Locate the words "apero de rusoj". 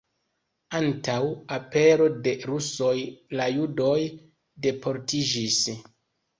1.57-2.95